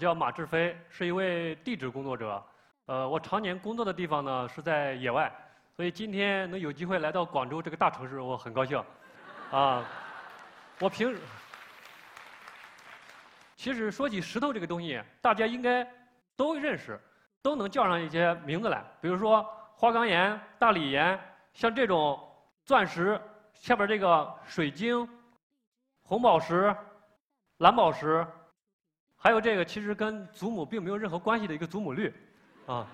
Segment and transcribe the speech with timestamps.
[0.00, 2.42] 我叫马志飞，是一位地质工作者。
[2.86, 5.30] 呃，我常年工作的地方呢是在野外，
[5.76, 8.82] 所以今天能有机会来到广州这个大城市，我很高兴。
[9.50, 9.84] 啊，
[10.78, 11.20] 我平时
[13.56, 15.86] 其实说起石头这个东西，大家应该
[16.34, 16.98] 都认识，
[17.42, 21.20] 都能叫上一些名字来，比如说花岗岩、大理岩，
[21.52, 22.18] 像这种
[22.64, 23.20] 钻石
[23.52, 25.06] 下边这个水晶、
[26.00, 26.74] 红宝石、
[27.58, 28.26] 蓝宝石。
[29.22, 32.10] 还有这个，其实跟祖母并没有任何关系的一个祖母绿，
[32.64, 32.86] 啊。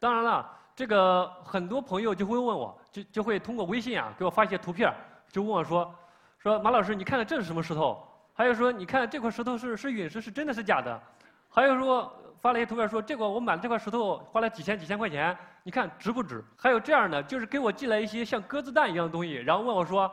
[0.00, 4.92] 当然了，这个很多朋友就会问我，就就会通过微信啊给我发一些图片，
[5.28, 5.94] 就问我说，
[6.40, 8.04] 说马老师，你看看这是什么石头？
[8.32, 11.00] 还有说，你看这块石头是是陨石，是真的是假的？
[11.48, 16.44] 还有说发了一些图片说，这个我买了这块石头花了几千几千块钱，你看值不值？
[16.56, 20.12] 还有这样的，就是给我寄来一些像鸽子蛋一样的东西，然后问我说。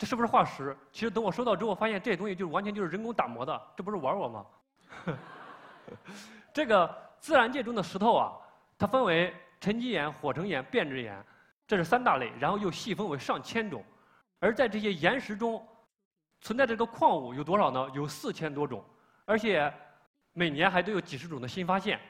[0.00, 0.74] 这是不是化石？
[0.90, 4.46] 其实等我收到之后，发现这些东西就是完全就是人工打磨的，这不是玩我吗？
[6.54, 8.32] 这个自然界中的石头啊，
[8.78, 11.22] 它分为沉积岩、火成岩、变质岩，
[11.66, 13.84] 这是三大类，然后又细分为上千种。
[14.38, 15.62] 而在这些岩石中，
[16.40, 17.86] 存在这个矿物有多少呢？
[17.92, 18.82] 有四千多种，
[19.26, 19.70] 而且
[20.32, 22.00] 每年还都有几十种的新发现。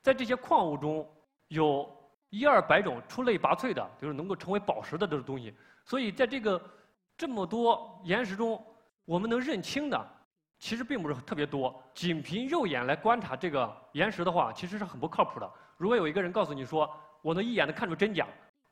[0.00, 1.06] 在这些矿物中，
[1.48, 1.86] 有
[2.30, 5.54] 一二百种出类拔萃的，就是能够成为宝石的这种东西。
[5.84, 6.58] 所以在这个
[7.18, 8.64] 这么多岩石中，
[9.04, 10.08] 我们能认清的，
[10.56, 11.82] 其实并不是特别多。
[11.92, 15.52] 仅凭肉眼来观察这个岩石的话，其实是很不靠谱的。
[15.76, 16.88] 如果有一个人告诉你说，
[17.20, 18.24] 我能一眼能看出真假，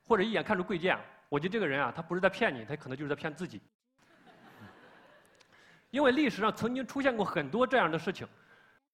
[0.07, 3.61] 或者一眼看出贵贱，我觉得这个人啊，他不是在骗你，他可能就是在骗自己。
[5.89, 8.25] 因为历史上曾经出现过很多这样的事情，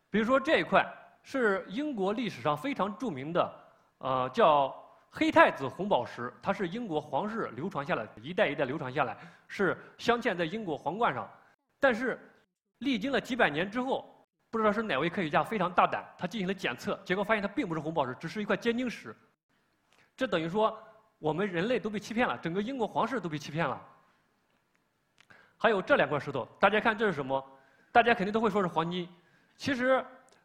[0.09, 0.83] 比如说这一块
[1.21, 3.53] 是英国历史上非常著名的，
[3.99, 4.75] 呃，叫。
[5.15, 9.15] 黑太子红宝石，它是英国皇室流传下来，一代一代流传下来，
[9.47, 11.29] 是镶嵌在英国皇冠上。
[11.79, 12.19] 但是，
[12.79, 19.15] 历经了几百年之后，不知道是哪位科学家非常大胆，他进行了检测，结果发现它并不是红宝石，只是一块尖晶石。
[20.17, 20.75] 这等于说，
[21.19, 23.79] 我们人类都被欺骗了，整个英国皇室都被欺骗了。
[25.57, 27.45] 还有这两块石头，大家看这是什么？
[27.91, 29.07] 大家肯定都会说是黄金。
[29.57, 30.03] 其实，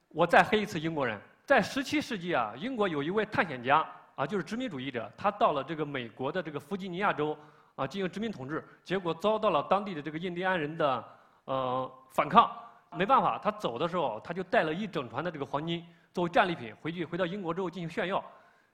[0.09, 3.83] 我再黑一次英国人，在17世纪啊，英国有一位探险家。
[4.19, 7.39] 啊，就是殖民主义者，他到了这个美国的这个弗吉尼亚州，
[7.77, 11.05] 啊，进行殖民统治，结果遭到了当地的这个印第安人的
[11.45, 12.51] 呃反抗，
[12.91, 18.21] 没办法，他走的时候他就带了一整船的这个黄金作为战利品回去，回到英国之后进行炫耀，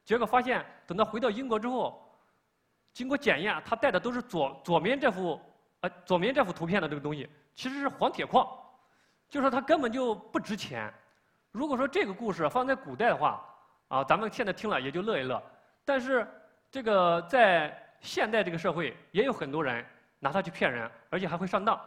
[0.02, 2.02] 结果发现等他回到英国之后，
[2.94, 5.38] 经过检验，他带的都是左左面这幅，
[5.80, 8.48] 呃，左面这幅图片的这个东西其实是黄铁矿，
[9.28, 10.90] 就说它根本就不值钱。
[11.52, 13.44] 如果说这个故事放在古代的话，
[13.88, 15.40] 啊，咱们现在听了也就乐一乐，
[15.84, 16.26] 但是
[16.70, 19.84] 这个在现代这个社会，也有很多人
[20.18, 21.80] 拿它去骗人，而且还会上当。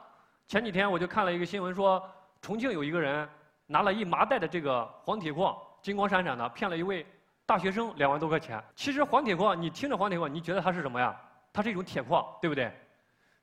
[0.47, 2.01] 前几天我就看了一个新闻，说
[2.41, 3.27] 重庆有一个人
[3.65, 7.05] 拿了一麻袋的这个黄铁矿，金光闪闪的，骗了一位
[7.45, 8.63] 大学生两万多块钱。
[8.75, 11.19] 其实黄铁矿，你听着黄铁矿，你觉得它是什么呀？
[11.51, 12.71] 它是一种铁矿，对不对？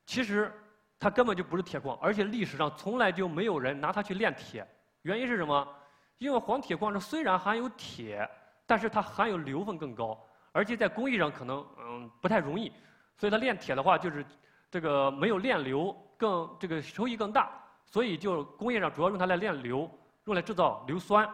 [0.06, 0.50] 其实
[0.98, 4.66] 它根本就不是铁矿，而且历史上从来就没有人拿它去炼铁。
[5.03, 5.69] 原因是什么？
[6.16, 8.26] 因为黄铁矿中虽然含有铁。
[8.67, 10.19] 但是它含有硫分更高，
[10.53, 12.73] 而且在工艺上可能嗯不太容易，
[13.17, 14.25] 所以它炼铁的话就是
[14.71, 17.51] 这个没有炼硫更这个收益更大，
[17.85, 19.91] 所以就工业上主要用它来炼硫，
[20.25, 21.29] 用来制造硫酸。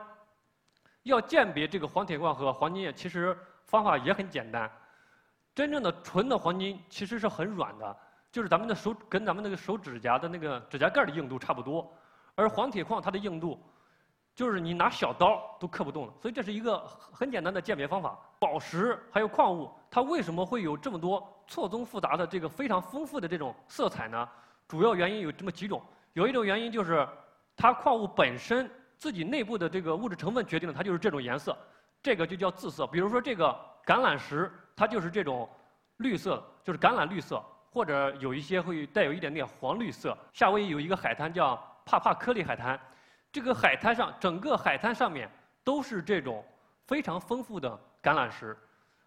[1.04, 4.70] 要鉴别这个黄铁矿和黄金，其实方法也很简单。
[5.54, 7.96] 真正的纯的黄金其实是很软的，
[8.30, 11.90] 就是咱们的手跟咱们那个手指甲的那个指甲盖的硬度差不多，
[12.34, 13.58] 而黄铁矿它的硬度。
[14.40, 16.78] 就是你拿小刀都刻不动了，所以这是一个
[17.12, 18.18] 很简单的鉴别方法。
[18.38, 24.26] 宝石还有矿物，它为什么会有这么多错综复杂的这个非常丰富的这种色彩呢？
[24.66, 25.82] 主要原因有这么几种。
[26.14, 27.06] 有一种原因就是
[27.54, 28.66] 它矿物本身
[28.96, 31.54] 自己内部的这个物质成分决定了它就是这种颜色，
[32.02, 32.86] 这个就叫自色。
[32.86, 33.54] 比如说这个
[33.84, 35.46] 橄榄石，它就是这种
[35.98, 40.16] 绿色，就是橄榄绿色，或者有一些会带有一点点黄绿色。
[40.32, 42.80] 夏威夷有一个海滩叫帕帕科利海滩。
[43.32, 45.30] 这个海滩上，整个海滩上面
[45.62, 46.44] 都是这种
[46.86, 48.56] 非常丰富的橄榄石。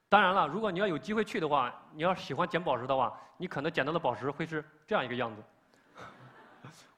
[0.08, 5.44] 当然了，如果你要有机会去的话，你要喜欢捡宝石的话，你可能捡到的宝石会是这样一个样子。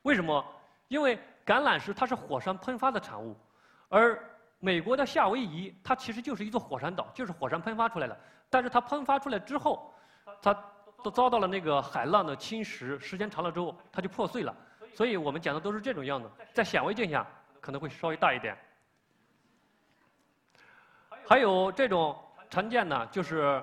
[0.04, 0.46] 为什么？
[0.88, 3.36] 因为橄榄石它是火山喷发的产物，
[3.90, 4.24] 而
[4.60, 8.16] 美国的夏威夷它其实就是一座火山岛，就是火山喷发出来的。
[8.52, 9.92] 但是它喷发出来之后，
[10.42, 10.56] 它
[11.04, 14.56] 都遭到了那个海浪的侵蚀，时间长了之后，它就破碎了。
[14.96, 17.28] 所以我们讲的都是这种样子，在显微镜下
[17.60, 18.58] 可能会稍微大一点。
[21.28, 22.18] 还有这种
[22.50, 23.62] 常见的就是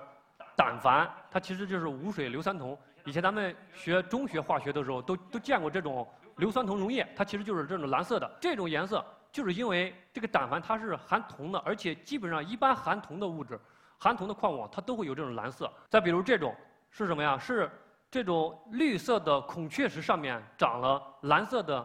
[0.54, 2.78] 胆矾，它其实就是无水硫酸铜。
[3.06, 6.06] 以前咱们学中学化学的时候都都见过这种
[6.36, 8.30] 硫酸铜溶液，它其实就是这种蓝色的。
[8.38, 9.02] 这种颜色
[9.32, 13.58] 就是因为这个胆矾它是含铜的，而且基本上一般含铜的物质、
[13.96, 15.72] 含铜的矿物它都会有这种蓝色。
[15.88, 16.54] 再比如这种
[16.90, 17.38] 是什么呀？
[17.38, 17.70] 是
[18.12, 21.84] 这种绿色的孔雀石上面长了蓝色的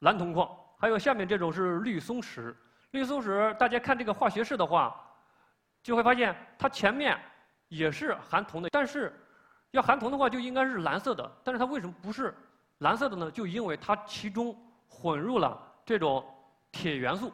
[0.00, 0.50] 蓝铜矿。
[0.76, 2.54] 还有下面这种是绿松石，
[2.90, 4.92] 绿松石大家看这个化学式的话，
[5.80, 7.16] 就会发现它前面
[7.68, 9.16] 也是含铜的，但是
[9.70, 12.36] 要含铜的话就应该是蓝色的，但是它为什么不是
[12.78, 13.30] 蓝色的呢？
[13.30, 15.56] 就因为它其中混入了
[15.86, 16.24] 这种
[16.72, 17.32] 铁元素。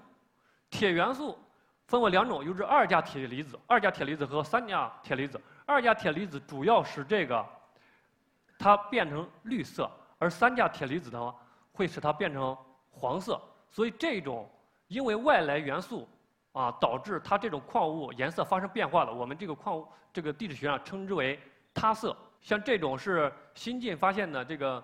[0.68, 1.38] 铁元素
[1.86, 5.40] 分为两种，有这二价铁离子、二价铁离子和三价铁离子。
[5.64, 7.42] 二价铁离子主要使这个
[8.58, 11.34] 它变成绿色，而三价铁离子呢
[11.72, 12.56] 会使它变成。
[13.00, 13.40] 黄色，
[13.70, 14.50] 所以这种
[14.88, 16.08] 因为外来元素
[16.50, 19.12] 啊导致它这种矿物颜色发生变化的。
[19.12, 21.38] 我们这个矿物这个地质学上称之为
[21.72, 22.16] 它色。
[22.40, 24.82] 像这种是新近发现的这个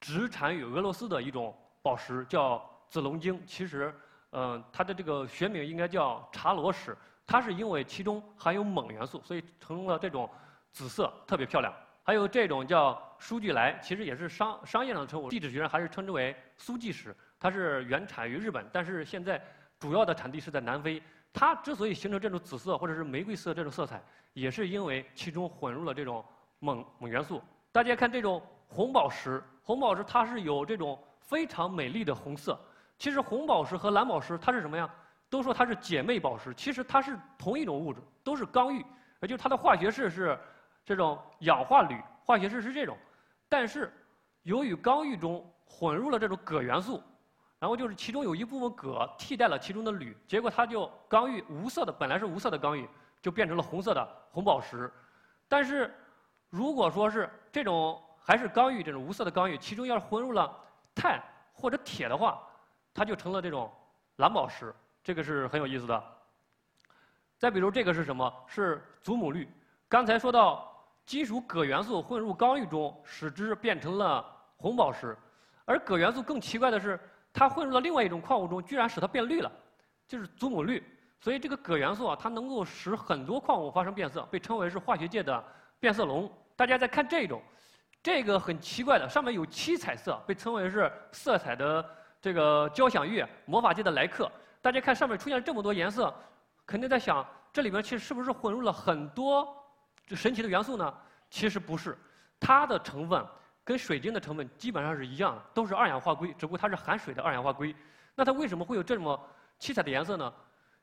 [0.00, 3.40] 直产于俄罗斯的一种宝石，叫紫龙晶。
[3.46, 3.94] 其实，
[4.32, 6.96] 嗯，它的这个学名应该叫查罗石。
[7.24, 10.28] 它是因为其中含有锰元素，所以成了这种
[10.72, 11.72] 紫色，特别漂亮。
[12.06, 17.12] 还有这种叫苏聚来，其实也是商商业上的称呼，地质学上还是称之为苏纪石。
[17.40, 19.42] 它是原产于日本，但是现在
[19.80, 21.02] 主要的产地是在南非。
[21.32, 24.00] 它之所以形成这种紫色或者是玫瑰色这种色彩，
[24.34, 26.24] 也是因为其中混入了这种
[26.60, 27.42] 锰锰元素。
[27.72, 32.56] 大家看这种红宝石，红宝石它是有这种非常美丽的红色。
[33.00, 34.88] 其实红宝石和蓝宝石它是什么呀？
[35.28, 38.78] 都说它是姐妹宝石，其实它是同一种物质，都是刚玉，
[39.22, 40.38] 也就是它的化学式是
[40.86, 42.96] 这种氧化铝，化学式是这种。
[43.50, 43.92] 但是
[44.44, 47.02] 由于刚玉中混入了这种铬元素。
[47.58, 52.86] 然后就是其中有一部分铬替代了其中的铝，结果它就刚玉无色的，本来是无色的刚玉，
[53.22, 54.92] 就变成了红色的红宝石。
[55.48, 55.92] 但是
[56.50, 60.54] 如果说是这种还是刚玉这种无色的刚玉，其中要是混入了
[60.94, 61.18] 碳
[61.54, 62.46] 或者铁的话，
[62.92, 63.72] 它就成了这种
[64.16, 64.72] 蓝宝石。
[65.02, 66.04] 这个是很有意思的。
[67.38, 68.30] 再比如这个是什么？
[68.46, 69.48] 是祖母绿。
[69.88, 70.75] 刚才说到
[71.06, 74.22] 金属铬元素混入刚玉中，使之变成了
[74.56, 75.16] 红宝石。
[75.64, 77.00] 而铬元素更奇怪的是。
[77.38, 79.52] 它混入了另外一种矿物中，居然使它变绿了，
[80.08, 80.82] 就是祖母绿。
[81.20, 85.44] 所以这个铬元素啊，它能够使很多矿物发生变色，被称为是化学界的
[85.78, 86.32] 变色龙。
[86.56, 87.42] 大家再看这一种，
[88.02, 91.84] 这个很奇怪的，上面有七彩色，被称为是色彩的
[92.22, 94.32] 这个交响乐，魔法界的来客。
[94.62, 96.14] 大家看上面出现这么多颜色，
[96.64, 97.22] 肯定在想，
[97.52, 99.46] 这里面其实是不是混入了很多
[100.06, 100.94] 这神奇的元素呢？
[101.28, 101.98] 其实不是，
[102.40, 103.26] 它的成分。
[103.64, 107.74] 跟水晶的成分基本上是一样的，都是二氧化硅，只不过它是含水的二氧化硅。
[108.14, 109.20] 那它为什么会有这么
[109.58, 110.32] 七彩的颜色呢？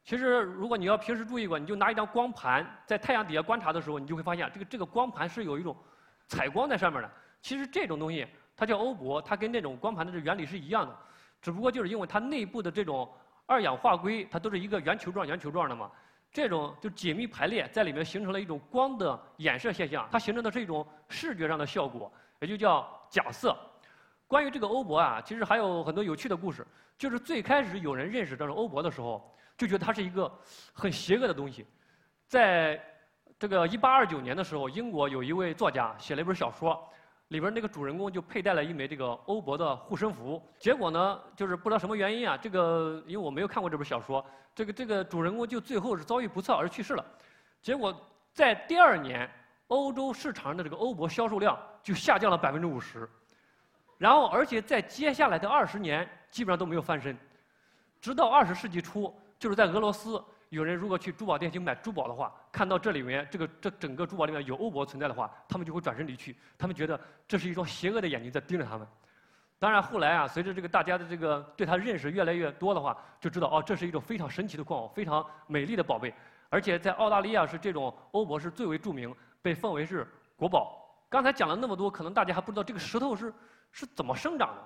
[0.03, 5.73] 其实，如果你要平时注意过，你就拿一张光盘在太阳底下观察的时候，你就会发现，这个这个光盘是有一种
[6.27, 7.09] 采光在上面的。
[7.41, 10.93] 其实这种东西它叫欧泊，它跟那种光盘的这原理是一样的，
[11.41, 13.09] 只不过就是因为它内部的这种
[13.45, 15.89] 二氧化硅，它都是一个圆球状、圆球状的嘛。
[16.33, 22.11] 这种就紧密排列在里面，形成了一种光的衍射现象，它形成的是一种视觉上的效果。
[22.41, 23.55] 也就叫假色。
[24.27, 26.67] 关于这个欧泊啊，其实还有很多有趣的故事。
[26.97, 30.29] 就是最开始有人认识这种欧泊的时候，就觉得它是一个
[30.73, 31.65] 很邪恶的东西。
[32.27, 32.81] 在
[33.39, 36.85] 这个1829年的时候，英国有一位作家写了一本小说，
[37.29, 40.41] 里边那个主人公就佩戴了一枚这个欧泊的护身符。
[40.59, 44.25] 结果呢，就是不知道什么原因啊，这个因为我没有看过这本小说，
[44.55, 47.05] 这个这个主人公就最后是遭遇不测而去世了。
[47.61, 47.95] 结果
[48.31, 49.29] 在第二年。
[49.67, 53.09] 欧洲市场的这个欧泊销售量就下降了百分之五十，
[53.97, 57.17] 然后而且在接下来的二十年基本上都没有翻身，
[57.99, 68.87] 直到二十世纪初，就是在俄罗斯，有人如果去珠宝店去买珠宝的话，看到这里面这个这整个珠宝里面有欧泊存在的话，他们就会转身离去，他们觉得这是一双邪恶的眼睛在盯着他们。
[69.59, 76.13] 当然后来啊，随着这个大家的这个对它认识越来越多的话，就知道哦，这是一种非常神奇的矿物，非常美丽的宝贝，
[76.49, 79.13] 而且在澳大利亚是这种欧泊是最为著名。
[79.41, 80.07] 被奉为是
[80.37, 80.79] 国宝。
[81.09, 83.33] 刚才讲了那么多，可能大家还不知道这个石头是
[83.73, 84.61] 是怎么生长的。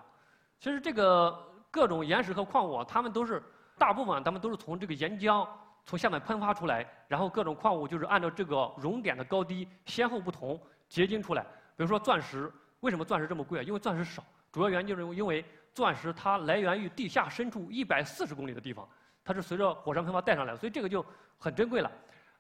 [0.60, 1.36] 其实这个
[1.72, 3.42] 各种岩石和矿物，它们都是
[3.76, 5.48] 大部分，它们都是从这个岩浆
[5.88, 11.42] 从下面喷发出来，然后各种矿物就是按照这个熔点的高低先后不同结晶出来。
[11.78, 12.52] 比如说钻石，
[12.82, 13.64] 为什么钻石这么贵啊？
[13.64, 18.86] 因为钻石少，主要原因就是因为钻石它来源于地下深处一百四十公里的地方，
[19.24, 21.04] 它是随着火山喷发带上来，所以这个就
[21.38, 21.90] 很珍贵了。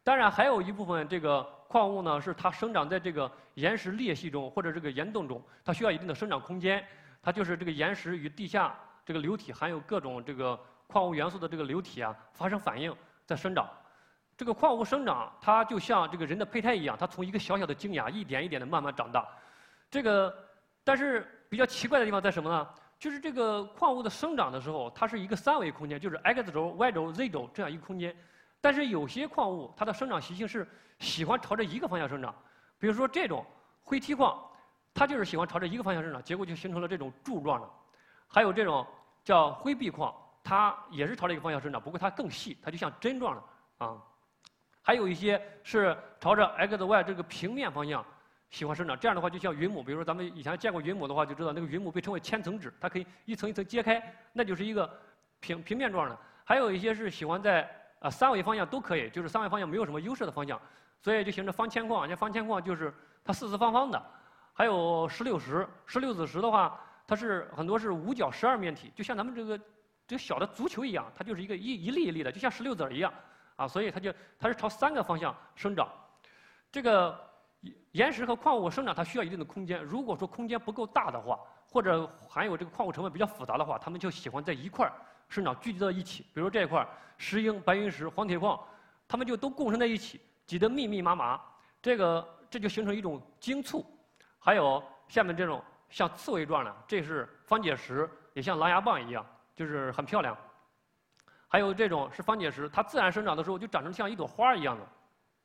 [0.04, 6.86] 当然，还有一部分这个矿物呢，是它生长在这个岩石裂隙中或者这个岩洞中，它需要一定的生长空间。
[7.22, 12.94] 它就是这个岩石与地下这个流体含有各种这个矿物元素的这个流体啊，发生反应
[13.28, 13.70] 在生长。
[14.36, 19.28] 这个矿物生长，它就像这个人的胚胎一样，它从一个小小的精芽一点一点的慢慢长大。
[19.92, 20.34] 这个，
[20.84, 22.68] 但是比较奇怪的地方在什么呢？
[23.00, 28.16] 就是这个矿物的生长的时候，它是一个三维空间，就是 x 轴、y 轴、z 轴这样一个空间。
[28.60, 30.68] 但是有些矿物它的生长习性是
[31.00, 32.34] 喜欢朝着一个方向生长，
[32.80, 33.46] 比如说这种
[33.84, 34.40] 灰梯矿，
[34.94, 37.70] 它就是喜欢朝着一个方向生长，结果就形成了这种柱状的。
[38.28, 38.86] 还有这种
[39.24, 40.14] 叫灰壁矿，
[40.48, 43.98] 它也是朝着一个方向生长，不过它更细，它就像针状的啊。
[44.82, 48.06] 还有一些是朝着 x、y 这个平面方向。
[48.50, 54.01] 喜欢生长，这样的话就像云母，比如说咱们以前见过云母的话，就知道那个云母被称为千层纸，它可以一层一层揭开，
[54.32, 54.89] 那就是一个
[55.42, 56.18] 平平面状的。
[56.46, 60.58] 还有一些是喜欢在啊三维方向都可以，就是三维方向没有什么优势的方向，
[61.01, 62.08] 所以就形成方铅矿。
[62.08, 64.01] 像方铅矿就是它四四方方的。
[64.54, 69.60] 还有石榴石，石榴子石的话，它是很多是五角十二面体，就像咱们这个
[70.08, 73.14] 这个小的足球一样，它就是一个一一粒一粒的，就像石榴籽儿一样
[73.58, 75.88] 啊，所以它就它是朝三个方向生长，
[76.72, 77.28] 这个。
[77.94, 79.84] 岩石和矿物生长，它需要一定的空间。
[79.84, 84.94] 如果说空间不够大的话，或者含有这个矿物成分比较复杂的话，它们就喜欢在一块儿
[85.28, 86.24] 生长，聚集到一起。
[86.36, 86.88] 比如这一块
[87.18, 88.64] 石英、白云石、黄铁矿，
[89.08, 91.42] 它们就都共生在一起，挤得密密麻麻。
[91.82, 93.84] 这个这就形成一种晶簇。
[94.38, 99.26] 还有下面这种像刺猬状的，这是方解石，也像狼牙棒一样，
[99.58, 100.38] 就是很漂亮。
[101.50, 104.88] 还有这种是方解石，它自然生长的时候就长成像一朵花一样的。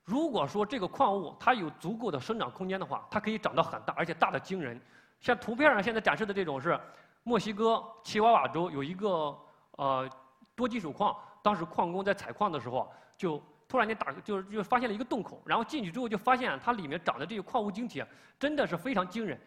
[0.04, 4.80] 如果说这个矿物它有足够的生长空间的话，它可以长得很大，而且大的惊人。
[5.20, 6.78] 像图片上现在展示的这种是
[7.22, 9.38] 墨西哥奇瓦瓦州有一个
[9.78, 10.10] 呃
[10.54, 18.02] 多金属矿，当时矿工在采矿的时候，就突然间打就是就发现了一个洞口，然后进去之后就发现它里面长的这些矿物晶体
[18.40, 19.40] 真的是非常惊人。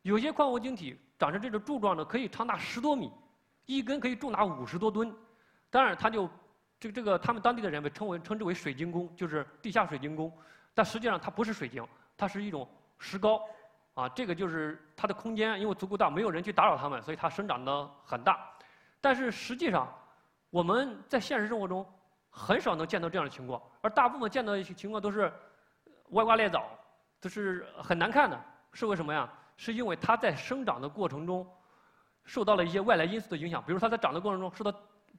[0.00, 3.12] 有些矿物晶体长成这种柱状的，可以长达十多米，
[3.68, 5.14] 一根可以重达五十多吨。
[5.70, 6.28] 当然它就。
[6.80, 10.32] 这个这个，他们当地的人被称为称之为水晶宫，就是地下水晶宫，
[10.72, 11.84] 但实际上它不是水晶，
[12.16, 12.68] 它是一种
[13.00, 13.42] 石膏，
[13.94, 18.48] 啊，这个就是它的空间因为足够大，没有人去打扰它们，所以它生长的很大。
[19.00, 19.92] 但是实际上，
[20.50, 21.84] 我们在现实生活中
[22.30, 25.32] 很少能见到这样的情况，而大部分见到一些情况都是
[26.10, 26.64] 歪瓜裂枣，
[27.20, 28.40] 都是很难看的。
[28.72, 29.28] 是为什么呀？
[29.56, 31.44] 是因为它在生长的过程中
[32.28, 34.70] 受到了一些外来因素的影响，比如它在长的过程中受到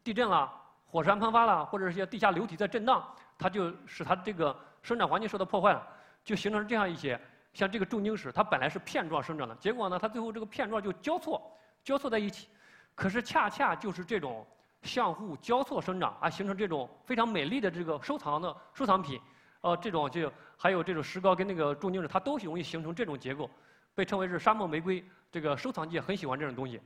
[0.04, 0.54] 地震啦。
[0.86, 3.04] 火山喷发啦，或者是一些地下流体在震荡，
[3.38, 5.88] 它就使它这个生长环境受到破坏了，
[6.24, 7.20] 就形成这样一些
[7.54, 11.52] 像这个重晶石，它本来是片状生长的，结果呢，它最后这个片状就交错，
[11.84, 12.48] 交错在一起。
[12.96, 14.46] 可是恰恰就是这种
[14.82, 19.22] 相互交错生长，而，形成这种非常美丽的这个收藏的收藏品，
[19.62, 23.50] 呃，这种就还有这种石膏跟那个重晶石，它都容易形成这种结构，
[23.94, 25.04] 被称为是沙漠玫瑰。
[25.32, 26.82] 这个收藏界很喜欢这种东西。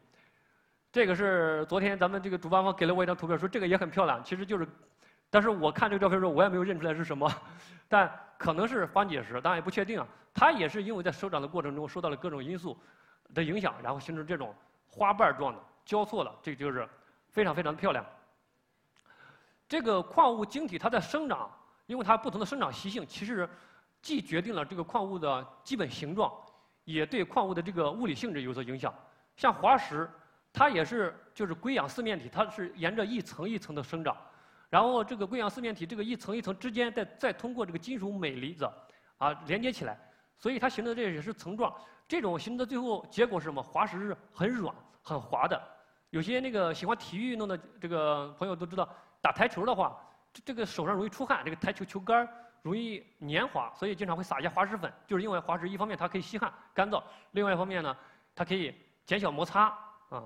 [0.93, 4.23] 这个是昨天咱们这个主办方给了我一张图片，说这个也很漂亮。
[4.23, 4.67] 其实就是，
[5.27, 7.27] 但是我看这个照片的时候，我也没有认出来是什么，
[7.89, 8.07] 但
[8.37, 10.07] 可能是方解石，当然也不确定啊。
[10.35, 12.77] 它也是因为在生长的过程中受到了各种因素
[13.33, 14.53] 的影响，然后形成这种
[14.87, 16.87] 花瓣状的交错的，这就是
[17.27, 18.05] 非常非常的漂亮。
[19.67, 21.49] 这个矿物晶体它在生长，
[21.87, 23.49] 因为它不同的生长习性，其实
[23.99, 26.31] 既决定了这个矿物的基本形状，
[26.83, 28.93] 也对矿物的这个物理性质有所影响。
[29.35, 30.07] 像滑石。
[30.53, 34.15] 它也是就是硅氧四面体，它是沿着一层一层的生长，
[34.69, 38.69] 然后这个硅氧四面体这个一层一层之间再再通过这个金属镁离子
[39.17, 39.99] 啊连接起来，
[40.37, 41.73] 所以它形成的这也是层状。
[42.07, 43.63] 这种形成的最后结果是什么？
[43.63, 45.59] 滑石是很软很滑的。
[46.11, 48.87] 有些那个喜欢体育运动的这个朋友都知道，
[49.21, 49.97] 打台球的话，
[50.31, 52.29] 这这个手上容易出汗，这个台球球杆
[52.61, 57.97] 容易粘滑，所以经常会撒一些滑石粉，就是因为滑石一方面它可以吸汗干燥，另外一方面呢，
[58.35, 58.75] 它可以
[59.07, 59.75] 减小摩擦
[60.09, 60.23] 啊。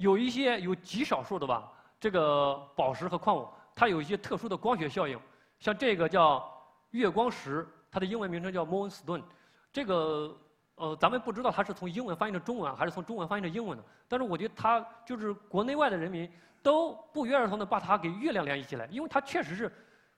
[0.00, 5.20] 有一些有极少数的吧，这个宝石和矿物，它有一些特殊的光学效应，
[5.58, 6.50] 像这个叫
[6.92, 9.22] 月光石，它的英文名称叫 Moonstone。
[9.70, 10.34] 这个
[10.76, 13.84] 呃，咱们不知道它是从英文翻译成中文，还是从中文翻译成英文的。
[14.08, 16.26] 但是我觉得它就是国内外的人民
[16.62, 19.70] 都不约而同的把它给月亮联系起来，因为它确实是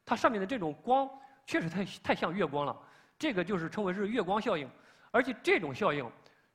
[0.05, 1.11] 它上面的这种光
[1.45, 2.77] 确实太太像月光了。
[3.19, 4.71] 这个就是称为是月光效应，
[5.11, 6.09] 而且这种效应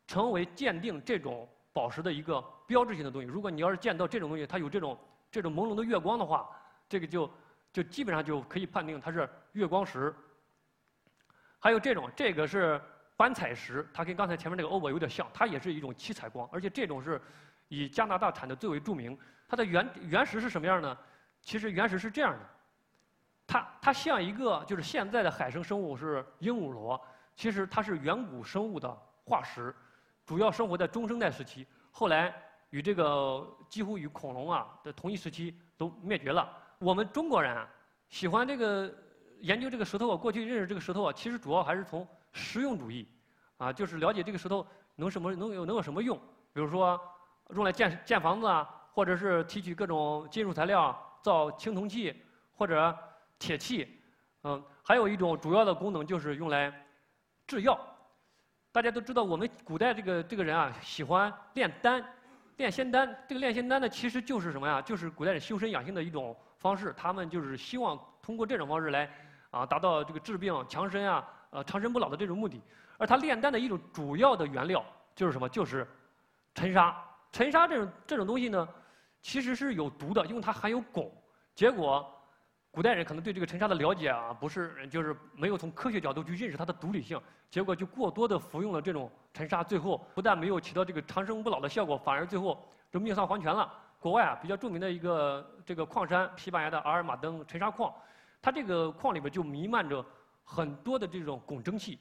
[0.08, 1.46] 成为鉴定这种。
[1.74, 3.28] 宝石的一个标志性的东西。
[3.28, 4.96] 如果你要是见到这种东西，它有这种
[5.32, 6.48] 这种朦胧的月光的话，
[6.88, 7.32] 这个就
[7.74, 10.14] 就基本上就可以判定它是月光石。
[11.58, 12.80] 还有这种，这个是
[13.16, 17.20] 斑彩石，它跟刚才前面那个欧泊有点像，它也是一种七彩光，而且这种是
[17.68, 19.18] 以加拿大产的最为著名。
[19.48, 20.96] 它的原原石是什么样呢？
[21.42, 22.40] 其实原石是这样的，
[23.48, 27.02] 它它像一个就是现在的海生生物是鹦鹉螺，
[27.36, 28.90] 其实它是远古生物的
[29.26, 29.74] 化石。
[30.26, 32.34] 主要生活在中生代时期，后来
[32.70, 36.52] 与这个几乎与恐龙啊的同一时期都灭绝了。
[36.80, 37.68] 我们中国人啊
[38.10, 38.94] 喜欢这个
[39.40, 43.08] 研究这个石头，过去认识这个石头啊，其实主要还是从实用主义
[43.58, 46.18] 啊，就是了解这个石头能什么能有能有什么用，
[46.54, 47.00] 比如说
[47.56, 52.98] 用来建建房子啊，或者是提取各种金属材料造青铜器或者
[53.40, 54.02] 铁器，
[54.44, 56.74] 嗯，还有一种主要的功能就是用来
[57.46, 57.80] 制药。
[58.72, 62.04] 大家都知道，我们古代这个这个人啊，喜欢炼丹，
[62.58, 63.18] 炼仙丹。
[63.28, 64.82] 这个炼仙丹呢，其实就是什么呀？
[64.82, 66.94] 就是古代人修身养性的一种方式。
[66.98, 69.10] 他们就是希望通过这种方式来
[69.50, 72.62] 啊，达到这个治病强身啊，呃，长生不老的这种目的。
[72.98, 74.84] 而他炼丹的一种主要的原料
[75.16, 75.48] 就是什么？
[75.50, 75.88] 就是
[76.54, 76.96] 沉沙。
[77.32, 78.68] 沉沙这种这种东西呢，
[79.22, 81.10] 其实是有毒的，因为它含有汞。
[81.56, 82.14] 结果。
[82.70, 87.20] 古代人可能对这个沉沙的了解啊，不是就是没有从科学角度去认识它的毒理性，
[87.50, 93.74] 结果就过多的服用了这种沉沙，最后不但没有起到这个长生不老的效果，反而最后就命丧黄泉了。
[94.00, 97.92] 国外啊比较著名的一个这个矿山，西班牙的阿尔马登沉沙矿，
[98.44, 100.06] 它这个矿里边就弥漫着
[100.44, 101.98] 很多的这种汞蒸气，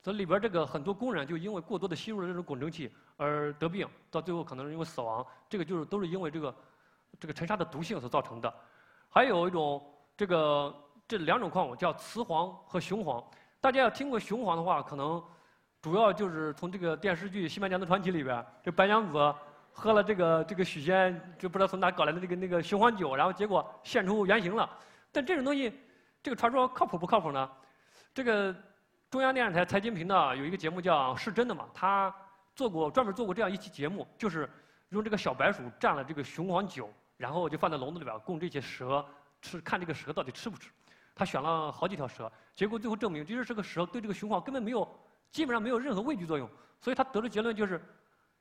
[0.00, 5.26] 所以里边这个很多工人就因为过多的吸入了这种汞蒸气而得病，到最后可能是因为死亡。
[5.48, 6.54] 这个就是都是因为这个
[7.18, 8.54] 这个沉沙的毒性所造成的。
[9.08, 9.82] 还有一种。
[10.20, 10.74] 这个
[11.08, 13.24] 这两种矿物叫雌黄和雄黄。
[13.58, 15.24] 大家要听过雄黄的话，可能
[15.80, 19.34] 主要就是从这个电视剧《新白娘子传奇》里边，这白娘子
[19.72, 24.68] 喝了这个这个许仙就不知道从哪搞来的那个那个雄黄酒，然后结果现出原形了。
[25.10, 25.72] 但这种东西，
[26.22, 27.50] 这个传说靠谱不靠谱呢？
[28.12, 28.54] 这个
[29.08, 32.14] 中央电视台财经频道有一个节目叫《是真的吗》，他
[32.54, 34.46] 做过专门做过这样一期节目，就是
[34.90, 39.02] 用这个小白鼠蘸了这个雄黄酒，然后就放在笼子里边供这些蛇。
[39.40, 40.70] 吃看这个蛇到底吃不吃，
[41.14, 44.86] 他选了好几条蛇，结果最后证明，其实这个蛇对这个雄黄根本没有，
[45.30, 46.48] 基本上没有任何畏惧作用，
[46.80, 47.82] 所以他得出结论就是，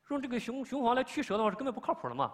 [0.10, 2.34] 用这个雄雄黄来驱蛇的话是根本不靠谱的嘛。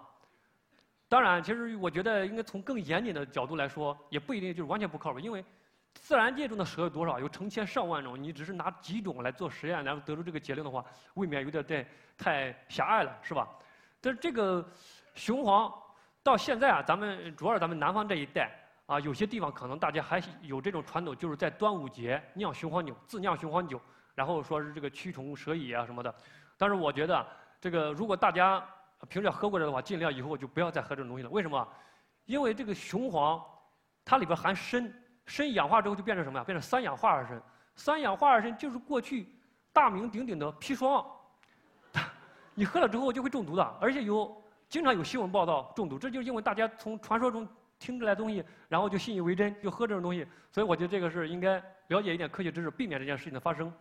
[1.07, 5.45] 当然，其实我觉得应该从更严谨的角度来说，也不一定就是完全不靠谱，因为
[5.93, 7.19] 自然界中的蛇有多少？
[7.19, 13.47] 有成千上万种，你只是拿几种来做实验，然后得出这个结论的话，未免有点太太狭隘了，是吧？
[14.01, 14.67] 但是这个
[15.13, 15.71] 雄黄。
[16.25, 18.51] 到现在啊，咱们主要是咱们南方这一带
[18.87, 23.79] 啊，有些地方可能大家还有这种传统，就是在端午节酿雄黄酒，自酿雄黄酒，
[24.15, 26.13] 然后说是这个驱虫蛇蚁啊什么的。
[26.57, 27.23] 但是我觉得，
[27.61, 28.65] 这个如果大家
[29.07, 31.29] 平时喝过来的话，尽量以后就不要再喝这种东西了。
[31.29, 31.67] 为什么？
[32.25, 33.39] 因为这个雄黄，
[34.03, 34.91] 它里边含砷，
[35.27, 36.43] 砷氧化之后就变成什么呀？
[36.43, 37.39] 变成三氧化二砷。
[37.75, 39.27] 三氧化二砷就是过去
[39.71, 41.05] 大名鼎鼎的砒霜，
[42.55, 44.41] 你喝了之后就会中毒的，而且有。
[44.67, 47.47] 经常有新闻报道中毒，这就是因为大家从传说中
[47.77, 50.25] 听出来东西，然后就信以为真，就喝这种东西。
[50.51, 53.71] 所以我觉得这个是应该了解一点科学知识，避免这件事情的发生。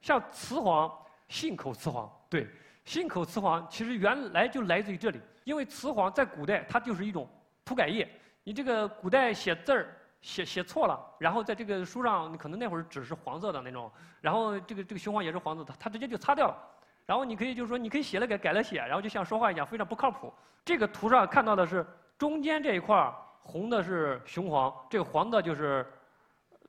[0.00, 0.92] 像雌黄，
[1.28, 2.48] 信口雌黄，对，
[2.84, 7.28] 信口雌黄其实原来就来自于这里，因为雌黄在古代它就是一种
[7.64, 8.08] 涂改液。
[8.44, 16.56] 你这个古代写字儿写写错了，然后在这个书上，可能那会儿纸是黄色的那种，然后这个这个雄黄也是黄色，的它直接就擦掉了。
[17.04, 20.32] 然后你可以就是说，你可以写了改，改了写，然后就像说话一样，非常不靠谱。
[20.64, 21.84] 这个图上看到的是
[22.16, 23.12] 中间这一块
[23.42, 25.84] 红的是雄黄，这个黄的就是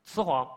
[0.03, 0.49] 雌黄。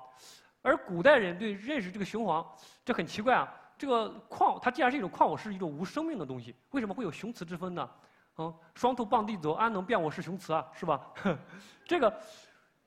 [0.62, 2.44] 而古代人对认识这个雄黄，
[2.84, 3.52] 这很奇怪啊。
[3.76, 7.90] 这个矿它既然是一种矿物，是一种无生命的东西，为什么会有雄雌之分呢？
[8.38, 10.66] 嗯，双兔傍地走，安能辨我是雄雌啊？
[10.72, 11.00] 是吧？
[11.84, 12.20] 这个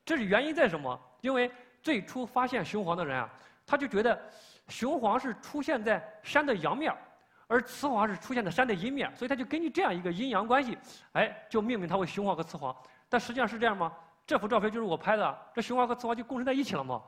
[0.03, 0.99] 这是原因在什么？
[1.21, 1.51] 因为
[1.83, 3.29] 最初发现雄黄的人啊，
[3.65, 4.19] 他就觉得。
[4.69, 6.95] 雄黄是出现在山的阳面，
[7.47, 10.77] 而雌黄是出现在山的阴面，所以它就根据这样一个阴阳关系，
[11.13, 12.75] 哎，就命名它为雄黄和雌黄。
[13.09, 13.91] 但实际上是这样吗？
[14.25, 17.01] 这幅照片就是我拍的，这雄黄和雌黄就共生在一起了吗？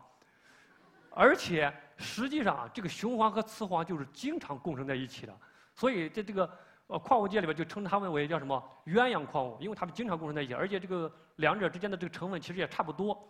[1.12, 5.34] 而且实际上啊，这个雄黄和雌黄就是经常共生在一起的，
[5.76, 6.50] 所以在这个
[6.88, 13.30] 呃矿物界里边就称它们为叫什么鸳鸯矿物，因为它们经常共生在一起，而且这个两者之间的这个成分其实也差不多，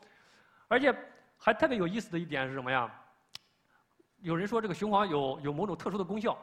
[0.68, 0.96] 而且
[1.38, 2.90] 还特别有意思的一点是什么呀？
[4.22, 6.38] 有人说这个雄黄有有某种特殊的功效，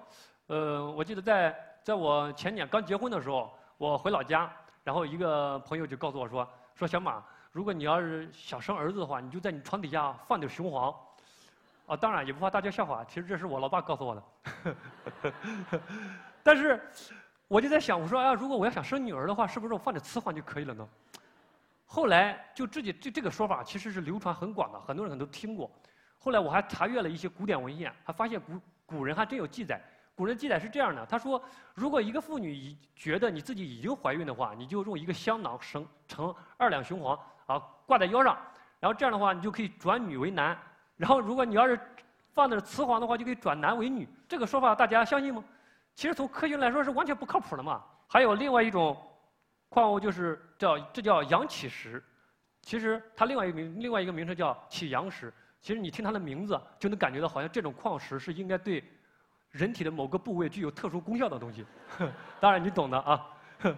[0.49, 4.51] 呃，我记得在在我前年刚结婚的时候，我回老家，
[4.83, 10.93] 然后一个朋友就告诉我说，说小马，如果你要是想生儿子的话，你就在你床底下放点雄黄，
[11.87, 15.33] 啊，当然也不怕大家笑话，其实这是我老爸告诉我的，
[16.43, 16.83] 但是
[17.47, 20.89] 我就在想，我说啊，如果我要想生女儿的话，是不是我放点雌黄就可以了呢？
[21.87, 25.71] 后来就自己这这个说法其实是流传很广的，很多人可能都听过。
[26.19, 29.81] 后来我还查阅了一些古典文献，还发现古古人还真有记载。
[30.15, 31.41] 古人记载是这样的：他说，
[31.75, 38.37] 如果一个妇女已觉得你自己已经怀孕的话，你就用一个香囊绳成二两雄黄啊，挂在腰上，
[38.81, 40.59] 然后这样的话，你就可以转女为男。
[40.97, 41.79] 然后如果你要是
[42.35, 44.09] 放的是雌黄的话，就可以转男为女。
[44.27, 45.45] 这个说法大家相信吗？
[45.95, 47.85] 其实从科学来说是完全不靠谱的嘛。
[48.09, 49.01] 还有另外一种
[49.69, 52.03] 矿物，就是叫这叫阳起石，
[52.63, 55.33] 其实它另外一个名另外一个名称叫起阳石。
[55.61, 58.83] 其实你听它的名字就能感觉到，好像这种矿石是应该对
[59.51, 61.67] 人体的某个部位具有特殊功效的东西。
[62.41, 63.27] 当然你懂的啊。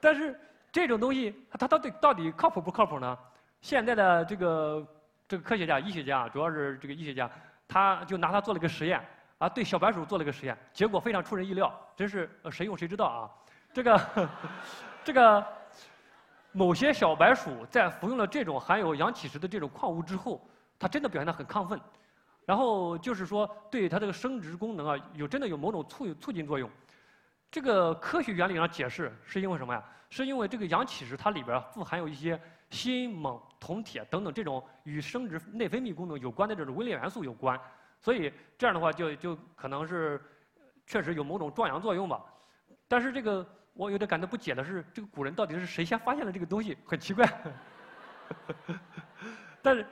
[0.00, 0.38] 但是
[0.70, 3.18] 这种东西它到底到底靠谱不靠谱呢？
[3.60, 4.86] 现在的这个
[5.26, 7.28] 这个科学家、医学家，主要是这个医学家，
[7.66, 9.04] 他就拿它做了个实验，
[9.38, 13.30] 啊，对小白鼠做了个实验，结果非常出人意料，真是谁用谁知道啊。
[13.72, 14.00] 这个
[15.02, 15.44] 这个。
[16.52, 20.40] 某些小白鼠在服用了这种含有阳起石的这种矿物之后，
[20.78, 21.80] 它真的表现得很亢奋，
[22.44, 26.70] 然后就是说对它这个生殖功能啊，有真的有某种促促进作用。
[27.50, 29.82] 这个科学原理上解释是因为什么呀？
[30.10, 37.58] 是因为这个阳起石它里边富含有一些锌、锰、铜、铁等等这种与生殖内分泌功能有关的这种微量元素有关，
[38.00, 40.20] 所以这样的话就就可能是
[40.86, 42.22] 确实有某种壮阳作用吧。
[42.86, 43.46] 但是这个。
[43.74, 46.76] 我有点感到不解的是，这个古人到底是谁先发现了这个东西？
[46.84, 47.24] 很奇怪。
[49.62, 49.86] 但是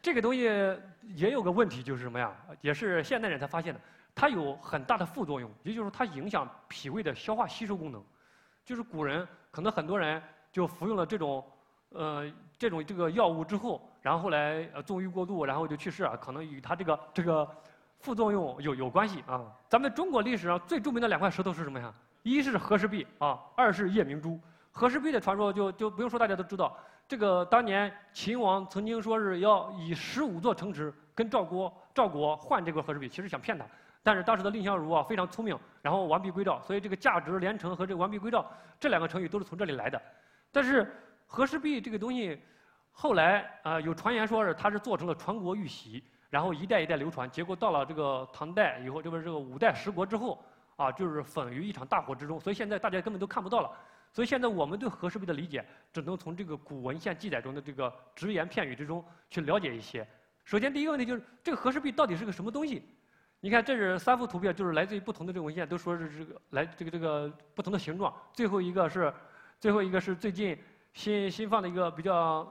[0.00, 0.42] 这个东西
[1.14, 2.32] 也有个问题，就是什么呀？
[2.60, 3.80] 也是现代人才发现的，
[4.14, 8.02] 它有很大的副作用，也就是它影响脾胃的消化吸收功能。
[8.64, 11.44] 就是古人可能很多人就服用了这种
[11.90, 17.48] 呃这种这个药物之后，然后来呃纵欲过度，然后就去世啊，可能与它这个这个
[17.98, 19.44] 副作用有有关系啊。
[19.68, 21.92] 咱们中国历史上最著名的两块石头是什么呀？
[22.22, 24.38] 一是和氏璧啊，二是夜明珠。
[24.70, 26.76] 和氏璧的传说就就不用说，大家都知道。
[27.08, 33.64] 这个当年秦王曾经说是要以十五座城池跟赵国赵国换这块和氏璧，其实想骗他。
[34.02, 38.44] 但是当时的蔺相如啊非常聪明，然后完璧归赵，所以这个价值连城和这个完璧归赵
[38.78, 40.00] 这两个成语都是从这里来的。
[40.52, 40.94] 但是
[41.26, 42.38] 和氏璧这个东西
[42.92, 50.38] 后来啊有传言说是它是做成了传国玉玺，然后一代一代流传，结果到了这个唐代以后，这不是这个五代十国之后。
[50.76, 53.70] 啊，就是粉于一场大火之中，所以现在大家根本都看不到了。
[54.18, 60.04] 所以现在我们对和氏璧的理解，只能从这个古文献记载中的这个只言片语之中去了解一些。
[60.44, 62.82] 首先，第一个问题就是这个和氏璧到底是个什么东西？
[63.38, 68.12] 你看，这是三幅图片，就是来自于不同的这个文献，都说是这个来这个这个不同的形状。
[68.32, 69.14] 最后一个是，
[69.60, 70.58] 最后一个是最近
[70.94, 72.42] 新新放的一个比较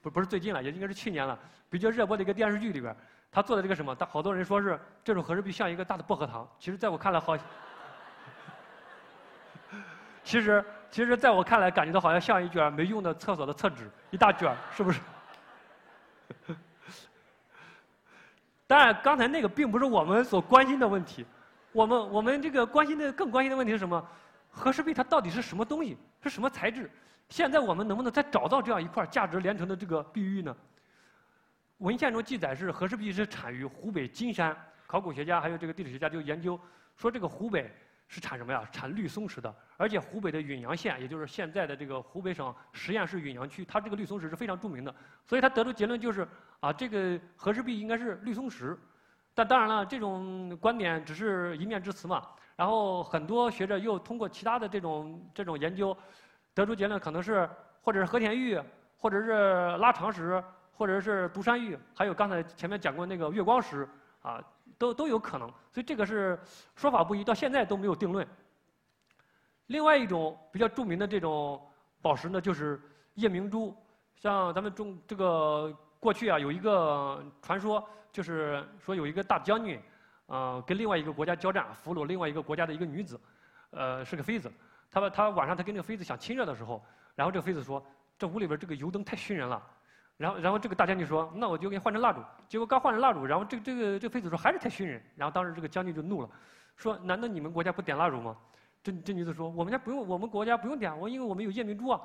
[0.00, 1.36] 不不是最近了，也应该是去年了，
[1.68, 2.96] 比较热播的一个电视剧里边，
[3.32, 3.92] 他做的这个什么？
[3.96, 7.36] 他好多人说是这种和氏璧像一个大的薄荷糖，其实在我看来好。
[10.22, 15.00] 其实，其实在我看来，感觉到好像像一卷没用的厕所的厕纸，一大卷，是不是？
[18.66, 21.24] 当然，刚才那个并不是我们所关心的问题。
[21.72, 24.02] 我们我们这个关心的更关心的问题是什么？
[24.50, 25.98] 和氏璧它到底是什么东西？
[26.22, 26.90] 是什么材质？
[27.28, 30.56] 现在我们能不能再找到这样一块价值连城的这个碧玉呢？
[31.78, 36.58] 文献中记载是和氏璧是产于湖北金山，考古学家还有这个地理学家就研究
[36.96, 37.70] 说这个湖北。
[38.08, 38.66] 是产什么呀？
[38.70, 46.26] 产绿松石的，而且湖北的允阳县，也就是现在的这个湖北省十堰市允阳区，它这个绿松石是非常著名的，所以他得出结论就是，
[46.60, 48.78] 啊，这个和氏璧应该是绿松石。
[49.34, 52.22] 但当然了，这种观点只是一面之词嘛。
[52.54, 55.94] 然后很多学者又通过其他的这种这种研究，
[56.54, 57.48] 得出结论可能是
[57.82, 58.58] 或者是和田玉，
[58.96, 60.42] 或者是拉长石，
[60.72, 63.86] 或者是独山玉，还有刚才前面讲过那个月光石，
[64.22, 64.40] 啊。
[64.78, 66.38] 都都有可能，所以这个是
[66.74, 68.26] 说法不一，到现在都没有定论。
[69.66, 71.60] 另外一种比较著名的这种
[72.00, 72.80] 宝石呢，就是
[73.14, 73.76] 夜明珠。
[74.14, 79.80] 像咱们中这个过去啊，有一个传说，就是说有一个大将军，
[80.26, 83.20] 呃，跟另外一个国家交战，俘虏另外一个国家的一个女子，
[83.70, 84.50] 呃，是个妃子。
[84.90, 86.82] 他他晚上他跟那个妃子想亲热的时候，
[87.14, 87.84] 然后这个妃子说
[88.16, 89.62] ：“这屋里边这个油灯太熏人了。”
[90.16, 96.30] 然后，然后这个大将军说：“那我就给你换成蜡烛。”结果刚换成蜡烛，然后这个这个这个妃子说：“还是太熏人。”然后当时这个将军就怒了，
[96.76, 98.34] 说：“难道你们国家不点蜡烛吗？”
[98.82, 102.00] 这这女子说：“我们家不用，我们国家不用点，我因为我们有夜明珠啊，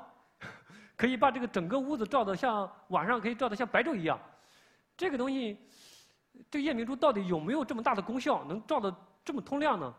[0.97, 4.19] 可以把这个整个屋子照得像晚上可以照得像白昼一样。”
[4.97, 5.57] 这个东西，
[6.49, 8.93] 这个夜明珠到底有没有这么大的功效，能照得
[9.23, 9.93] 这么通亮呢？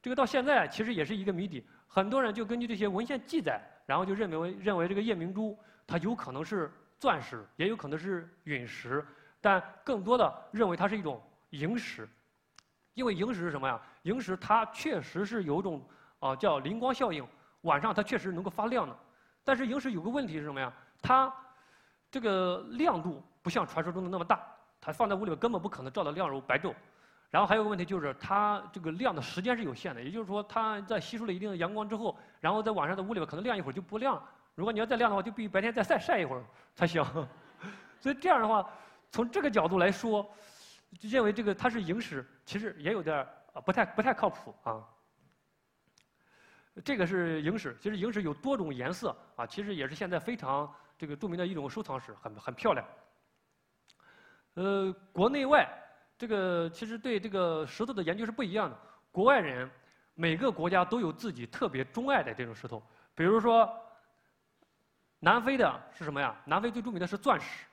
[0.00, 1.66] 这个到现在其实也是一个谜底。
[1.86, 6.72] 很多人就根据这些文献记载，然后就认为认为这个夜明珠它有可能是。
[7.00, 9.04] 钻石也有可能是陨石，
[9.40, 12.06] 但更多的认为它是一种萤石，
[12.92, 13.80] 因为萤石是什么呀？
[14.02, 15.82] 萤石它确实是有一种
[16.18, 17.26] 啊叫灵光效应，
[17.62, 18.94] 晚上它确实能够发亮的。
[19.42, 20.70] 但是萤石有个问题是什么呀？
[21.00, 21.32] 它
[22.10, 24.38] 这个亮度不像传说中的那么大，
[24.78, 26.74] 它放在屋里根本不可能照得亮如白昼。
[27.30, 34.22] 然后还有个问题就是它这个亮的时间是有限的，也就是说它在吸收了一定的阳光之后，然后在晚上在屋里边可能亮一会儿就不亮了。
[34.54, 37.04] 如果你要再亮的话，就必须白天再晒晒一会儿才行。
[38.00, 38.68] 所以这样的话，
[39.10, 40.28] 从这个角度来说，
[40.98, 44.84] 就认为这个它是萤石，其实也有点儿不太不太靠谱啊。
[46.84, 52.86] 这个是萤石，其实萤石有多种颜色啊，其实也是现在非常这个著名的一种收藏石，很很漂亮。
[54.54, 55.68] 呃，国内外
[56.16, 58.78] 这个其实对这个石头的研究是不一样的。
[59.10, 59.70] 国外人
[60.14, 62.82] 每个国家都有自己特别钟爱的这种石头，
[63.14, 63.68] 比如说
[65.20, 66.34] 南非的是什么呀？
[66.44, 67.66] 南非最著名的是钻石。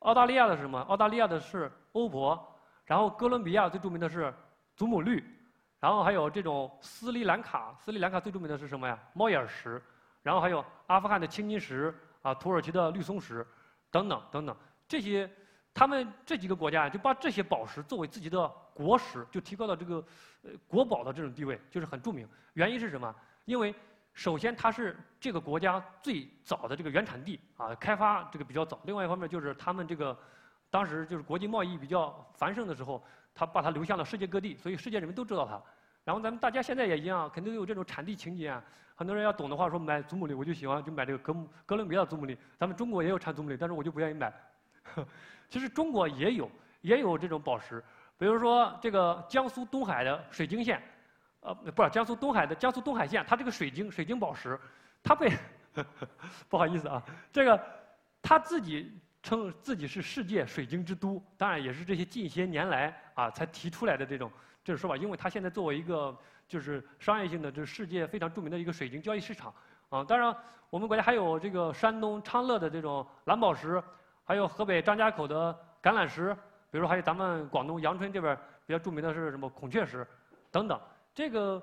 [0.00, 0.80] 澳大利亚的是什么？
[0.82, 2.56] 澳大利亚的是欧泊。
[2.84, 4.32] 然后哥伦比亚最著名的是
[4.76, 5.22] 祖母绿。
[5.78, 8.98] 然后还有这种斯里兰卡，斯里兰卡最著名的是什么呀？
[9.12, 9.82] 猫眼石。
[10.22, 13.46] 然后还有阿富汗的青金石啊，土耳其的绿松石，
[13.90, 14.56] 等等等等。
[14.88, 15.30] 这些，
[15.74, 20.04] 他们这几个国家就把这些宝石作为自己的国石，就提高了这个
[20.42, 22.28] 呃国宝的这种地位，就是很著名。
[22.54, 23.14] 原因是什么？
[23.44, 23.74] 因为
[24.16, 28.80] 首先它是这个国家最早的这个原产地啊，开发这个比较早。
[28.84, 30.18] 另外一方面就是他们这个
[30.70, 35.60] 当时就是国际贸易比较繁盛的时候，他把它流向了世界各地，所以世界人民都知道它。
[36.02, 38.64] 然后咱们大家现在也一样，肯定有这种产地情节啊。
[38.94, 42.36] 很多人要懂的话，说买祖母绿，我就喜欢就买这个哥哥伦比亚祖母绿。
[42.58, 44.32] 咱们中国也有产祖母绿，但是我就不愿意买。
[45.50, 46.50] 其实中国也有
[46.80, 47.84] 也有这种宝石，
[48.16, 50.82] 比如说这个江苏东海的水晶线，
[51.46, 54.58] 呃，不是江苏东海的江苏东海县，它这个水晶水晶宝石，
[55.02, 55.32] 它被
[56.50, 57.00] 不好意思啊，
[57.32, 57.60] 这个
[58.20, 64.28] 他自己称自己是世界水晶之都，当然也是这些近些年来啊才提出来的这种。
[64.64, 66.12] 这种说法，因为它现在作为一个
[66.48, 69.54] 就是商业性的，就是世界非常著名的一个水晶交易市场
[69.90, 70.02] 啊。
[70.02, 70.36] 当然，
[70.70, 73.80] 我们国家还有这个山东昌乐的这种蓝宝石，
[74.24, 76.34] 还有河北张家口的橄榄石，
[76.72, 80.04] 比如说还有咱们广东阳春这边比较著名的是什么孔雀石
[80.50, 80.80] 等等。
[81.16, 81.60] 这个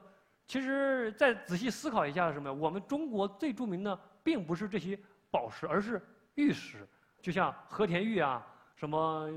[0.48, 2.52] 其实再仔细思考一下，什么？
[2.52, 6.02] 我们中国最著名的并不是这些宝石，而是
[6.34, 6.88] 玉石，
[7.22, 8.44] 就像和田玉啊，
[8.76, 9.30] 什么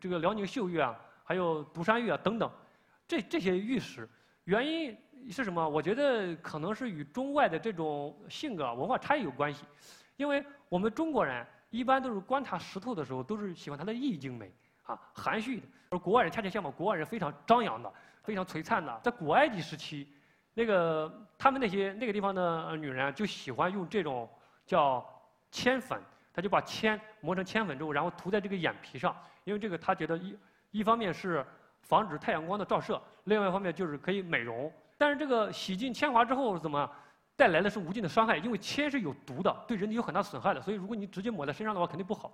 [0.00, 2.50] 这个辽宁岫玉啊，还有独山玉啊等等。
[3.06, 4.08] 这这些玉石，
[4.44, 4.98] 原因
[5.30, 5.66] 是什么？
[5.66, 9.64] 我觉得可能是与中外的这种性格文化差异有关系。
[10.16, 15.66] 因为我们中国人一般都是观察石头的时候，都是喜欢它的意境美啊，含蓄的。
[15.90, 17.92] 而国外人恰恰相反，国外人非常张扬的，
[18.22, 19.00] 非常璀璨的。
[19.02, 20.08] 在古埃及时期，
[20.54, 24.28] 那个他们那些那个地方的女人就喜欢用这种
[24.66, 25.04] 叫
[25.50, 26.00] 铅粉，
[26.32, 30.36] 她就把铅磨成铅粉之后，然后涂在这个眼皮上，因为这个她觉得一
[30.70, 31.44] 一方面是。
[31.84, 34.72] 防止太阳光的照射，另外一方面就是可以美容。
[34.96, 36.88] 但是这个洗尽铅华之后怎么
[37.36, 38.36] 带来的是无尽的伤害？
[38.36, 40.62] 因为铅是有毒的，对人体有很大损害的。
[40.62, 42.32] 所以如果你直接抹在身上的话，肯定不好。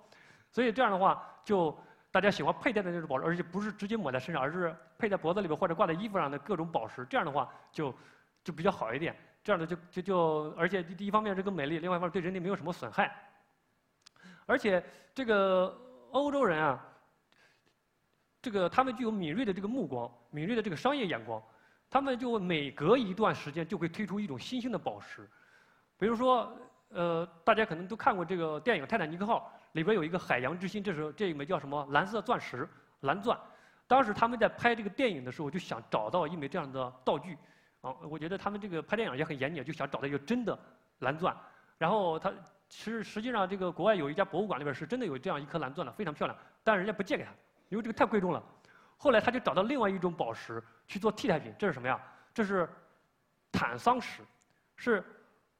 [0.51, 1.75] 所以这样的话，就
[2.11, 7.05] 大家喜欢佩戴的那种宝石，而且不是直接抹在身上，而是佩在脖子里边或者挂在衣服上的各种宝石。
[7.09, 7.93] 这样的话就
[8.43, 9.15] 就比较好一点。
[9.43, 13.15] 这样的就就就，而且第一方面是更美丽，另外一方面对人体没有什么损害。
[14.45, 15.77] 而且这个
[16.11, 16.85] 欧洲人啊。
[18.41, 21.43] 这个他们具有敏锐的这个目光，敏锐的这个商业眼光，
[21.89, 25.29] 他们就每隔一段时间就会推出一种新兴的宝石，
[25.97, 26.57] 比如说，
[26.89, 32.67] 呃，大家可能都看过这个电影《泰坦尼克号》，里边有一个海洋之心，这是这一枚叫什么蓝色钻石，
[33.01, 33.37] 蓝钻。
[33.87, 37.37] 当时他们在拍这个电影的时候，就想找到一枚这样的道具，
[37.81, 40.57] 啊，我觉得他们这个拍电影也很严谨，就想找到一个真的
[40.99, 41.35] 蓝钻。
[41.77, 42.31] 然后他
[42.67, 47.31] 其实实际上这个国外有一家博物馆里边是真的有这样一颗蓝钻的，非常漂亮，但是人家不借给他。
[47.69, 48.43] 因为这个太贵重了，
[48.97, 51.99] 后来他就找到另外一种宝石去做替代品，这是什么呀？
[52.33, 52.67] 这是
[53.51, 54.23] 坦桑石，
[54.75, 55.03] 是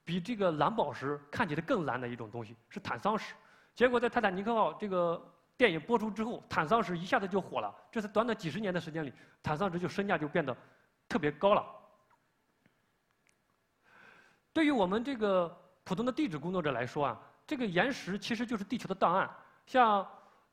[0.10, 3.36] 比这个蓝宝石看起来更蓝的一种东西，是坦桑石。
[3.76, 5.24] 结果在《泰坦尼克号》这个
[5.56, 7.72] 电影播出之后，坦桑石一下子就火了。
[7.92, 10.58] 这是短短几十年的时间里，坦桑石就身价就变得
[11.08, 11.64] 特别高了。
[14.52, 19.30] 对于我们这个普通的地质工作者来说啊，这个岩石其实就是地球的档案，
[19.68, 20.08] 像。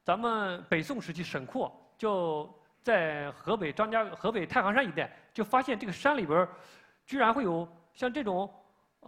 [0.04, 2.48] 咱们北宋时期，沈括就
[2.80, 6.48] 在河北张家、河北太行山一带，就发现这个山里边
[7.04, 8.48] 居然会有像这种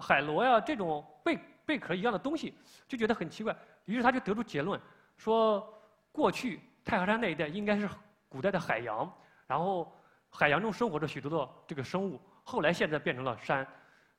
[0.01, 2.55] 海螺呀、这种贝贝壳一样的东西，
[2.87, 3.57] 就觉得很奇怪。
[3.85, 4.81] 于是他就得出结论，
[5.17, 5.73] 说
[6.13, 7.89] 过去太行山那一带应该是
[8.29, 9.13] 古代的海洋，
[9.47, 9.93] 然后
[10.31, 13.67] 海洋中生活着许多的这个生物，后来现在变成了山。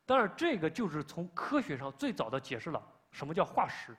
[0.05, 3.95] 当然，这个就是从科学上最早的解释了什么叫化石。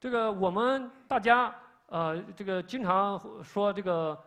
[0.00, 1.54] 这个我们大家。
[1.88, 4.18] 呃，这个经常说这个，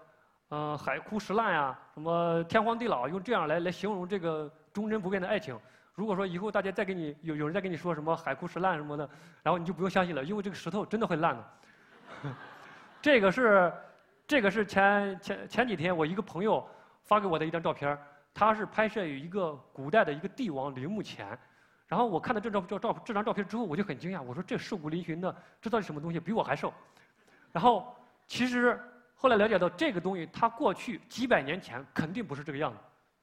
[0.48, 5.60] 呃，海枯石烂呀，什么天荒地老，用这样来来形容这个忠贞不变的爱情。
[6.00, 9.10] 如果说以后大家再给你有有人再跟你说什么海枯石烂什么的，
[9.44, 11.44] 然后你就不用相信了，因为这个石头真的会烂的。
[13.02, 13.70] 这个是，
[14.26, 16.66] 这个是前前前几天我一个朋友
[17.04, 18.00] 发给我的一张照片
[18.34, 21.38] 他是拍摄于一个古代的一个帝王陵墓前，
[21.86, 26.18] 然后我看到这张照照这张照片之后，我就很惊讶，我说这瘦骨嶙峋的，这到底什么东西？
[26.18, 26.74] 比我还瘦。
[27.52, 27.94] 然后，
[28.26, 28.80] 其实
[29.16, 32.78] 后来了解到，这个东西它过去几百年前肯定不是这个样子，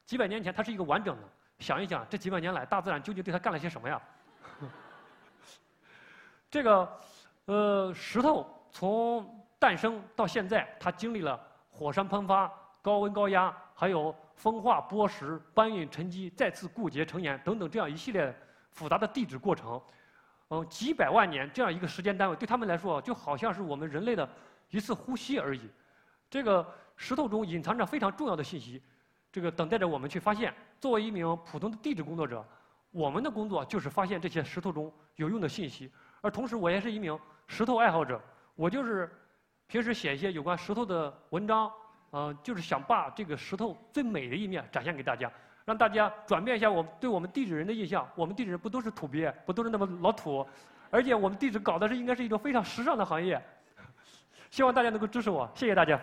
[0.05, 1.23] 几百年前它是一个完整的。
[1.59, 4.01] 想一想，这几百年来大自然究竟对它干了些什么呀？
[6.51, 7.01] 这个，
[7.47, 11.41] 呃，石头从诞生到现在，它经历了
[11.71, 18.35] 火山喷发、高温高压，还有风化剥蚀、搬运沉积、再次固结成岩等等这样一系列
[18.71, 19.81] 复杂的地质过程。
[20.49, 24.29] 嗯，几百万年这样一个时间单位，对他们来说就好像是我们人类的
[24.71, 25.69] 一次呼吸而已。
[26.31, 26.65] 这个
[26.97, 28.81] 石头中隐藏着非常重要的信息，
[29.37, 30.51] 这个等待着我们去发现。
[30.81, 32.43] 作为一名普通的地质工作者，
[32.91, 35.93] 我们的工作就是发现这些石头中有用的信息。
[36.23, 38.19] 而同时，我也是一名石头爱好者，
[38.55, 39.15] 我就是
[39.67, 41.71] 平时写一些有关石头的文章，
[42.13, 45.31] 嗯，就是想把这个石头最美的一面展现给大家。
[45.67, 48.09] 让大家转变一下我们对我们地质人的印象。
[48.15, 50.47] 我们地质人不都是土鳖，不都是那么老土，
[50.91, 53.39] 而且我们地质搞的是应该是一种非常时尚的行业。
[54.51, 56.01] 希望大家能够支持我，谢谢大家。